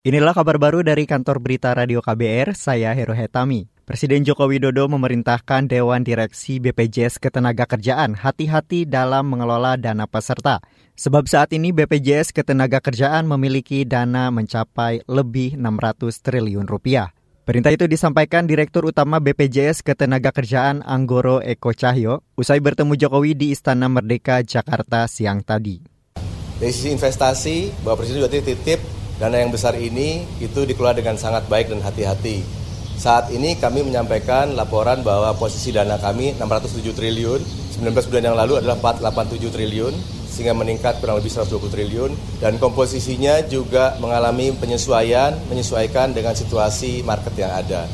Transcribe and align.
Inilah 0.00 0.32
kabar 0.32 0.56
baru 0.56 0.80
dari 0.80 1.04
kantor 1.04 1.44
berita 1.44 1.76
Radio 1.76 2.00
KBR, 2.00 2.56
saya 2.56 2.96
Heru 2.96 3.12
Hetami. 3.12 3.68
Presiden 3.84 4.24
Joko 4.24 4.48
Widodo 4.48 4.88
memerintahkan 4.88 5.68
Dewan 5.68 6.08
Direksi 6.08 6.56
BPJS 6.56 7.20
Ketenagakerjaan 7.20 8.16
hati-hati 8.16 8.88
dalam 8.88 9.28
mengelola 9.28 9.76
dana 9.76 10.08
peserta. 10.08 10.64
Sebab 10.96 11.28
saat 11.28 11.52
ini 11.52 11.76
BPJS 11.76 12.32
Ketenagakerjaan 12.32 13.28
memiliki 13.28 13.84
dana 13.84 14.32
mencapai 14.32 15.04
lebih 15.04 15.60
600 15.60 16.16
triliun 16.24 16.64
rupiah. 16.64 17.12
Perintah 17.44 17.68
itu 17.68 17.84
disampaikan 17.84 18.48
Direktur 18.48 18.88
Utama 18.88 19.20
BPJS 19.20 19.84
Ketenagakerjaan 19.84 20.80
Anggoro 20.80 21.44
Eko 21.44 21.76
Cahyo 21.76 22.24
usai 22.40 22.64
bertemu 22.64 22.96
Jokowi 22.96 23.36
di 23.36 23.52
Istana 23.52 23.92
Merdeka 23.92 24.40
Jakarta 24.40 25.04
siang 25.04 25.44
tadi. 25.44 25.76
Dari 26.56 26.72
sisi 26.72 26.88
investasi, 26.88 27.84
Bapak 27.84 28.00
Presiden 28.00 28.24
juga 28.24 28.32
titip 28.32 28.80
Dana 29.20 29.36
yang 29.36 29.52
besar 29.52 29.76
ini 29.76 30.24
itu 30.40 30.64
dikelola 30.64 30.96
dengan 30.96 31.20
sangat 31.20 31.44
baik 31.44 31.68
dan 31.68 31.84
hati-hati. 31.84 32.40
Saat 32.96 33.28
ini 33.28 33.52
kami 33.52 33.84
menyampaikan 33.84 34.56
laporan 34.56 35.04
bahwa 35.04 35.36
posisi 35.36 35.76
dana 35.76 36.00
kami 36.00 36.40
607 36.40 36.96
triliun, 36.96 37.40
19 37.76 38.08
bulan 38.08 38.24
yang 38.32 38.36
lalu 38.40 38.64
adalah 38.64 38.80
487 38.80 39.52
triliun, 39.52 39.92
sehingga 40.24 40.56
meningkat 40.56 41.04
kurang 41.04 41.20
lebih 41.20 41.36
120 41.36 41.68
triliun, 41.68 42.16
dan 42.40 42.56
komposisinya 42.56 43.44
juga 43.44 44.00
mengalami 44.00 44.56
penyesuaian, 44.56 45.36
menyesuaikan 45.52 46.16
dengan 46.16 46.32
situasi 46.32 47.04
market 47.04 47.36
yang 47.36 47.52
ada. 47.52 47.84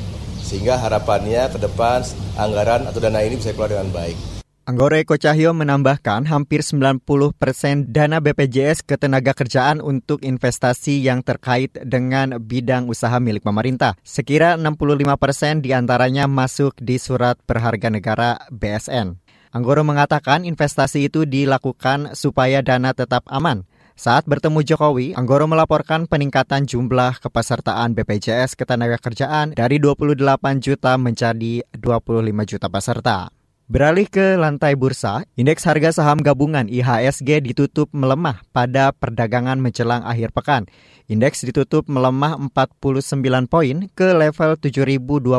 Sehingga 0.46 0.78
harapannya 0.78 1.50
ke 1.50 1.58
depan 1.58 2.06
anggaran 2.38 2.86
atau 2.86 3.02
dana 3.02 3.18
ini 3.18 3.34
bisa 3.34 3.50
keluar 3.50 3.74
dengan 3.74 3.90
baik. 3.90 4.35
Anggora 4.66 4.98
Eko 4.98 5.14
Cahyo 5.14 5.54
menambahkan 5.54 6.26
hampir 6.26 6.58
90 6.58 6.98
persen 7.38 7.86
dana 7.86 8.18
BPJS 8.18 8.82
Ketenagakerjaan 8.82 9.78
untuk 9.78 10.26
investasi 10.26 11.06
yang 11.06 11.22
terkait 11.22 11.70
dengan 11.86 12.42
bidang 12.42 12.90
usaha 12.90 13.14
milik 13.22 13.46
pemerintah. 13.46 13.94
Sekira 14.02 14.58
65 14.58 15.06
persen 15.22 15.62
di 15.62 15.70
antaranya 15.70 16.26
masuk 16.26 16.74
di 16.82 16.98
surat 16.98 17.38
berharga 17.46 17.94
negara 17.94 18.42
BSN. 18.50 19.14
Anggoro 19.54 19.86
mengatakan 19.86 20.42
investasi 20.42 21.14
itu 21.14 21.22
dilakukan 21.30 22.18
supaya 22.18 22.58
dana 22.58 22.90
tetap 22.90 23.22
aman. 23.30 23.62
Saat 23.94 24.26
bertemu 24.26 24.66
Jokowi, 24.66 25.14
Anggoro 25.14 25.46
melaporkan 25.46 26.10
peningkatan 26.10 26.66
jumlah 26.66 27.22
kepesertaan 27.22 27.94
BPJS 27.94 28.58
Ketenagakerjaan 28.58 29.54
dari 29.54 29.78
28 29.78 30.26
juta 30.58 30.98
menjadi 30.98 31.62
25 31.70 32.50
juta 32.50 32.66
peserta. 32.66 33.35
Beralih 33.66 34.06
ke 34.06 34.38
lantai 34.38 34.78
bursa, 34.78 35.26
indeks 35.34 35.66
harga 35.66 35.90
saham 35.90 36.22
gabungan 36.22 36.70
IHSG 36.70 37.42
ditutup 37.42 37.90
melemah 37.90 38.38
pada 38.54 38.94
perdagangan 38.94 39.58
menjelang 39.58 40.06
akhir 40.06 40.30
pekan. 40.30 40.70
Indeks 41.06 41.46
ditutup 41.46 41.86
melemah 41.86 42.34
49 42.50 43.46
poin 43.46 43.86
ke 43.94 44.10
level 44.10 44.58
7026. 44.58 45.30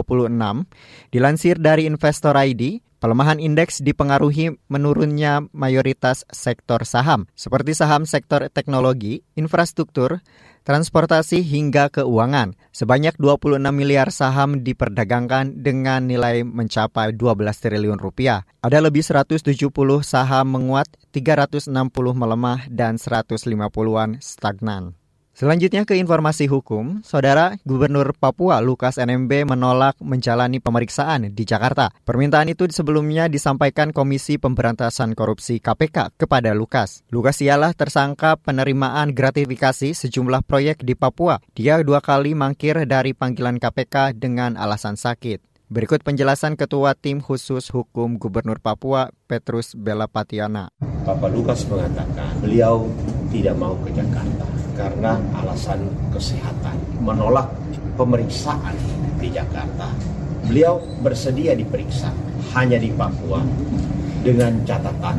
Dilansir 1.12 1.60
dari 1.60 1.84
Investor 1.84 2.40
ID, 2.40 2.80
pelemahan 3.04 3.44
indeks 3.44 3.84
dipengaruhi 3.84 4.56
menurunnya 4.72 5.44
mayoritas 5.52 6.24
sektor 6.32 6.88
saham, 6.88 7.28
seperti 7.36 7.76
saham 7.76 8.08
sektor 8.08 8.48
teknologi, 8.48 9.28
infrastruktur, 9.36 10.24
transportasi 10.64 11.44
hingga 11.44 11.92
keuangan. 11.92 12.56
Sebanyak 12.72 13.20
26 13.20 13.60
miliar 13.76 14.08
saham 14.08 14.64
diperdagangkan 14.64 15.64
dengan 15.68 16.08
nilai 16.08 16.48
mencapai 16.48 17.12
12 17.12 17.44
triliun 17.60 18.00
rupiah. 18.00 18.48
Ada 18.64 18.84
lebih 18.84 19.04
170 19.04 19.44
saham 20.04 20.48
menguat, 20.48 20.88
360 21.12 21.72
melemah, 22.16 22.68
dan 22.72 22.96
150-an 22.96 24.24
stagnan. 24.24 24.96
Selanjutnya 25.38 25.86
ke 25.86 25.94
informasi 26.02 26.50
hukum, 26.50 27.06
Saudara 27.06 27.62
Gubernur 27.62 28.18
Papua 28.18 28.58
Lukas 28.58 28.98
NMB 28.98 29.54
menolak 29.54 29.94
menjalani 30.02 30.58
pemeriksaan 30.58 31.30
di 31.30 31.44
Jakarta. 31.46 31.94
Permintaan 31.94 32.50
itu 32.50 32.66
sebelumnya 32.74 33.30
disampaikan 33.30 33.94
Komisi 33.94 34.42
Pemberantasan 34.42 35.14
Korupsi 35.14 35.62
KPK 35.62 36.18
kepada 36.18 36.58
Lukas. 36.58 37.06
Lukas 37.14 37.38
ialah 37.46 37.78
tersangka 37.78 38.34
penerimaan 38.42 39.14
gratifikasi 39.14 39.94
sejumlah 39.94 40.42
proyek 40.42 40.82
di 40.82 40.98
Papua. 40.98 41.38
Dia 41.54 41.86
dua 41.86 42.02
kali 42.02 42.34
mangkir 42.34 42.90
dari 42.90 43.14
panggilan 43.14 43.62
KPK 43.62 44.18
dengan 44.18 44.58
alasan 44.58 44.98
sakit. 44.98 45.70
Berikut 45.70 46.02
penjelasan 46.02 46.58
Ketua 46.58 46.98
Tim 46.98 47.22
Khusus 47.22 47.70
Hukum 47.70 48.18
Gubernur 48.18 48.58
Papua, 48.58 49.14
Petrus 49.30 49.78
Bella 49.78 50.10
Patiana. 50.10 50.74
Bapak 51.06 51.30
Lukas 51.30 51.62
mengatakan 51.70 52.42
beliau 52.42 52.90
tidak 53.30 53.54
mau 53.54 53.78
ke 53.86 53.94
Jakarta 53.94 54.67
karena 54.78 55.18
alasan 55.42 55.90
kesehatan, 56.14 56.78
menolak 57.02 57.50
pemeriksaan 57.98 58.78
di 59.18 59.34
Jakarta. 59.34 59.90
Beliau 60.46 60.80
bersedia 61.02 61.58
diperiksa 61.58 62.14
hanya 62.56 62.78
di 62.78 62.94
Papua 62.94 63.42
dengan 64.22 64.62
catatan 64.64 65.18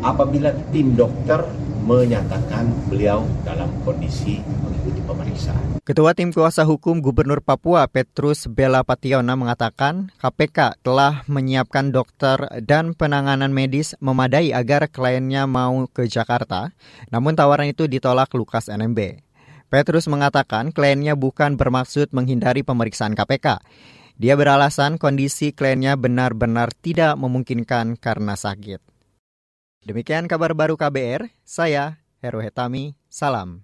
apabila 0.00 0.50
tim 0.72 0.96
dokter 0.96 1.44
menyatakan 1.90 2.70
beliau 2.86 3.26
dalam 3.42 3.66
kondisi 3.82 4.38
mengikuti 4.62 5.02
pemeriksaan. 5.02 5.82
Ketua 5.82 6.14
Tim 6.14 6.30
Kuasa 6.30 6.62
Hukum 6.62 7.02
Gubernur 7.02 7.42
Papua 7.42 7.90
Petrus 7.90 8.46
Bella 8.46 8.86
Pationa 8.86 9.34
mengatakan 9.34 10.14
KPK 10.22 10.78
telah 10.86 11.26
menyiapkan 11.26 11.90
dokter 11.90 12.46
dan 12.62 12.94
penanganan 12.94 13.50
medis 13.50 13.98
memadai 13.98 14.54
agar 14.54 14.86
kliennya 14.86 15.50
mau 15.50 15.90
ke 15.90 16.06
Jakarta, 16.06 16.70
namun 17.10 17.34
tawaran 17.34 17.74
itu 17.74 17.90
ditolak 17.90 18.30
Lukas 18.38 18.70
NMB. 18.70 19.26
Petrus 19.66 20.06
mengatakan 20.06 20.70
kliennya 20.70 21.18
bukan 21.18 21.58
bermaksud 21.58 22.14
menghindari 22.14 22.62
pemeriksaan 22.62 23.18
KPK. 23.18 23.58
Dia 24.20 24.38
beralasan 24.38 24.94
kondisi 24.94 25.50
kliennya 25.50 25.98
benar-benar 25.98 26.70
tidak 26.70 27.18
memungkinkan 27.18 27.98
karena 27.98 28.38
sakit. 28.38 28.99
Demikian 29.80 30.28
kabar 30.28 30.52
baru 30.52 30.76
KBR, 30.76 31.32
saya 31.40 31.96
Heru 32.20 32.44
Hetami, 32.44 32.92
salam. 33.08 33.58